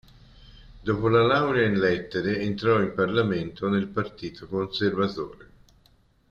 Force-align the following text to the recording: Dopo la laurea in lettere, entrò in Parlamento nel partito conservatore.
Dopo 0.81 1.09
la 1.09 1.21
laurea 1.21 1.67
in 1.67 1.77
lettere, 1.77 2.39
entrò 2.39 2.79
in 2.81 2.95
Parlamento 2.95 3.69
nel 3.69 3.85
partito 3.87 4.47
conservatore. 4.47 5.49